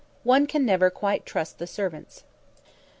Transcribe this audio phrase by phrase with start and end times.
[0.23, 2.23] One can never quite trust the servants."